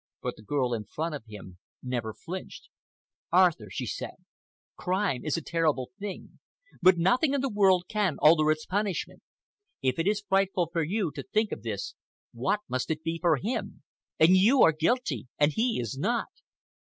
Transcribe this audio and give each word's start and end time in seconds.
But 0.23 0.35
the 0.35 0.41
girl 0.41 0.73
in 0.73 0.85
front 0.85 1.13
of 1.13 1.25
him 1.27 1.59
never 1.83 2.11
flinched. 2.11 2.69
"Arthur," 3.31 3.67
she 3.69 3.85
said, 3.85 4.15
"crime 4.75 5.23
is 5.23 5.37
a 5.37 5.43
terrible 5.43 5.91
thing, 5.99 6.39
but 6.81 6.97
nothing 6.97 7.35
in 7.35 7.41
the 7.41 7.51
world 7.51 7.83
can 7.87 8.15
alter 8.17 8.49
its 8.49 8.65
punishment. 8.65 9.21
If 9.83 9.99
it 9.99 10.07
is 10.07 10.25
frightful 10.27 10.69
for 10.73 10.81
you 10.81 11.11
to 11.11 11.21
think 11.21 11.51
of 11.51 11.61
this, 11.61 11.93
what 12.33 12.61
must 12.67 12.89
it 12.89 13.03
be 13.03 13.19
for 13.21 13.35
him? 13.37 13.83
And 14.19 14.35
you 14.35 14.63
are 14.63 14.71
guilty 14.71 15.27
and 15.37 15.51
he 15.51 15.79
is 15.79 15.95
not." 15.99 16.29